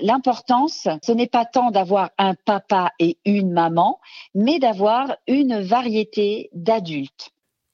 [0.00, 4.00] l'importance, ce n'est pas tant d'avoir un papa et une maman,
[4.34, 7.30] mais d'avoir une variété d'adultes.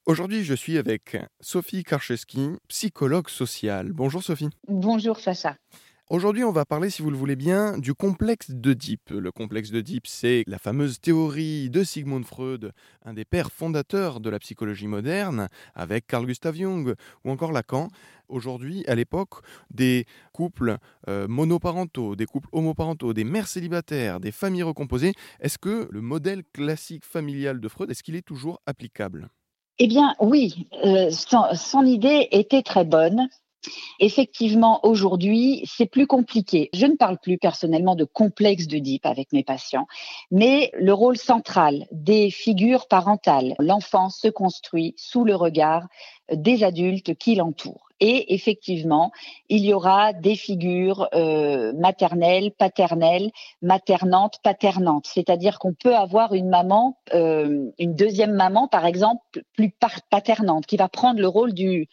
[0.07, 3.93] Aujourd'hui, je suis avec Sophie Karcheski, psychologue sociale.
[3.93, 4.51] Bonjour Sophie.
[4.69, 5.57] Bonjour Sacha.
[6.11, 9.09] Aujourd'hui, on va parler, si vous le voulez bien, du complexe d'Oedipe.
[9.09, 12.73] Le complexe d'Oedipe, c'est la fameuse théorie de Sigmund Freud,
[13.07, 17.89] un des pères fondateurs de la psychologie moderne, avec Carl Gustav Jung ou encore Lacan.
[18.29, 19.37] Aujourd'hui, à l'époque,
[19.71, 20.77] des couples
[21.09, 26.43] euh, monoparentaux, des couples homoparentaux, des mères célibataires, des familles recomposées, est-ce que le modèle
[26.53, 29.31] classique familial de Freud, est-ce qu'il est toujours applicable?
[29.79, 33.29] Eh bien, oui, euh, son, idée était très bonne.
[34.01, 36.71] Effectivement, aujourd'hui, c'est plus compliqué.
[36.75, 39.87] Je ne parle plus personnellement de complexe de DIP avec mes patients,
[40.31, 43.55] mais le rôle central des figures parentales.
[43.59, 45.87] L'enfant se construit sous le regard
[46.33, 47.84] des adultes qui l'entourent.
[48.01, 49.13] Et effectivement,
[49.49, 53.31] il y aura des figures euh, maternelles, paternelles,
[53.63, 55.07] maternantes, paternantes.
[55.07, 59.23] C'est-à-dire qu'on peut avoir une maman, euh, une deuxième maman, par exemple,
[59.55, 59.73] plus
[60.11, 61.89] paternante, qui va prendre le rôle du,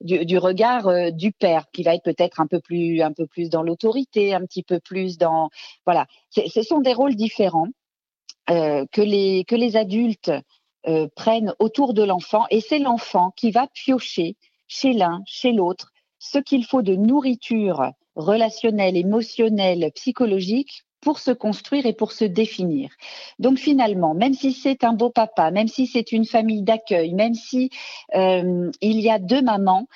[0.00, 3.50] du, regard euh, du père, qui va être peut-être un peu plus, un peu plus
[3.50, 5.50] dans l'autorité, un petit peu plus dans,
[5.84, 6.06] voilà.
[6.30, 7.68] Ce sont des rôles différents
[8.48, 10.32] que les que les adultes
[11.14, 14.36] prennent autour de l'enfant, et c'est l'enfant qui va piocher
[14.72, 21.84] chez l'un, chez l'autre, ce qu'il faut de nourriture relationnelle, émotionnelle, psychologique pour se construire
[21.84, 22.90] et pour se définir.
[23.40, 27.34] Donc finalement, même si c'est un beau papa, même si c'est une famille d'accueil, même
[27.34, 27.70] si
[28.14, 29.88] euh, il y a deux mamans,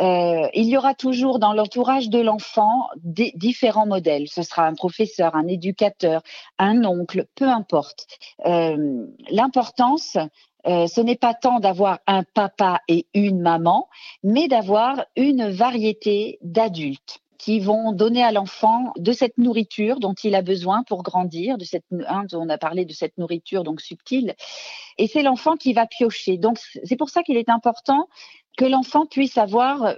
[0.00, 4.28] euh, il y aura toujours dans l'entourage de l'enfant différents modèles.
[4.28, 6.22] Ce sera un professeur, un éducateur,
[6.58, 8.06] un oncle, peu importe.
[8.44, 10.18] Euh, l'importance,
[10.64, 13.88] ce n'est pas tant d'avoir un papa et une maman,
[14.22, 20.34] mais d'avoir une variété d'adultes qui vont donner à l'enfant de cette nourriture dont il
[20.34, 24.34] a besoin pour grandir, de cette, hein, on a parlé de cette nourriture donc subtile,
[24.98, 26.36] et c'est l'enfant qui va piocher.
[26.36, 28.08] Donc c'est pour ça qu'il est important
[28.58, 29.94] que l'enfant puisse avoir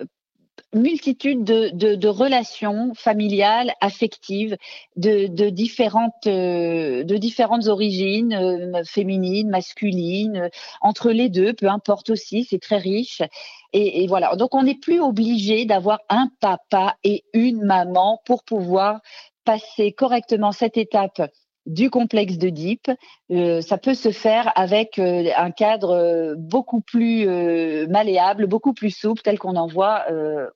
[0.75, 4.56] multitude de, de, de, relations familiales, affectives,
[4.97, 10.49] de, de différentes, euh, de différentes origines, euh, féminines, masculines, euh,
[10.81, 13.22] entre les deux, peu importe aussi, c'est très riche.
[13.72, 14.34] Et, et, voilà.
[14.37, 19.00] Donc on n'est plus obligé d'avoir un papa et une maman pour pouvoir
[19.44, 21.21] passer correctement cette étape
[21.67, 22.91] du complexe de DIP.
[23.31, 27.27] Euh, ça peut se faire avec euh, un cadre euh, beaucoup plus
[27.89, 30.06] malléable, beaucoup plus souple, tel qu'on en voit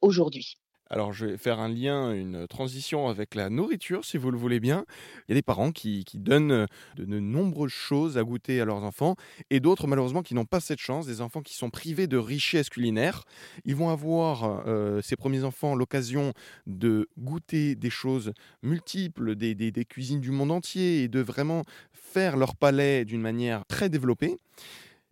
[0.00, 0.56] aujourd'hui.
[0.88, 4.60] Alors je vais faire un lien, une transition avec la nourriture, si vous le voulez
[4.60, 4.84] bien.
[5.28, 6.66] Il y a des parents qui, donnent
[6.96, 9.16] de, nombreuses choses à goûter à leurs enfants,
[9.50, 12.68] et d'autres malheureusement qui n'ont pas cette chance, des enfants qui sont privés de richesse
[12.68, 13.24] culinaire.
[13.64, 16.32] Ils vont avoir, euh, ces premiers enfants, l'occasion
[16.66, 18.32] de goûter des choses
[18.62, 23.88] multiples, des cuisines du monde entier, et de vraiment faire leur palais d'une manière très
[23.88, 24.38] développée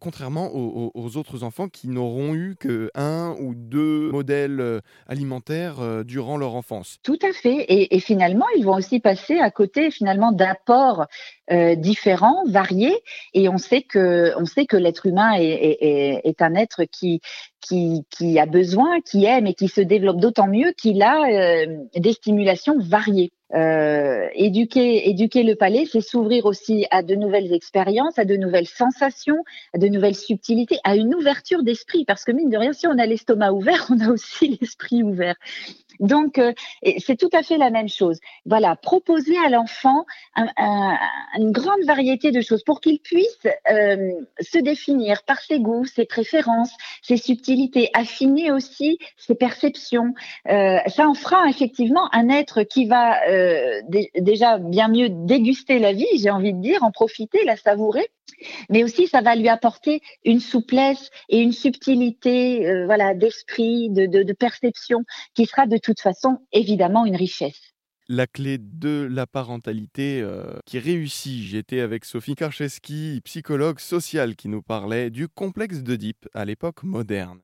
[0.05, 6.05] contrairement aux, autres enfants qui n'auront eu que un ou deux modèles euh, alimentaires euh,
[6.05, 6.99] durant leur enfance.
[7.03, 7.65] Tout à fait.
[7.69, 11.07] Et, finalement, ils vont aussi passer à côté finalement d'apports
[11.51, 12.95] euh, différents, variés.
[13.33, 17.23] Et on sait que on sait que l'être humain est, un être qui,
[17.63, 21.65] qui a besoin, qui aime et qui se développe d'autant mieux qu'il a
[21.97, 23.33] des stimulations variées.
[23.55, 28.67] Euh, éduquer, éduquer le palais, c'est s'ouvrir aussi à de nouvelles expériences, à de nouvelles
[28.67, 32.05] sensations, à de nouvelles subtilités, à une ouverture d'esprit.
[32.05, 35.37] Parce que mine de rien, si on a l'estomac ouvert, on a aussi l'esprit ouvert.
[36.01, 36.53] Donc, euh,
[36.99, 38.19] c'est tout à fait la même chose.
[38.47, 40.05] Voilà, proposer à l'enfant
[40.37, 46.05] une grande variété de choses pour qu'il puisse euh, se définir par ses goûts, ses
[46.05, 46.73] préférences,
[47.03, 50.15] ses subtilités, affiner aussi ses perceptions.
[50.49, 53.21] Euh, ça en fera effectivement un être qui va
[54.19, 58.09] déjà bien mieux déguster la vie, j'ai envie de dire, en profiter, la savourer,
[58.71, 64.33] mais aussi ça va lui apporter une souplesse et une subtilité, euh, voilà, d'esprit, de,
[64.33, 65.05] perception,
[65.35, 67.75] qui sera de toute façon évidemment une richesse.
[68.09, 71.43] La clé de la parentalité euh, qui réussit.
[71.43, 77.41] J'étais avec Sophie Karcheski, psychologue sociale, qui nous parlait du complexe d'Oedipe à l'époque moderne.